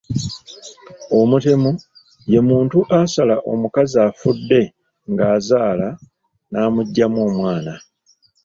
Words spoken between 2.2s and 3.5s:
ye muntu asala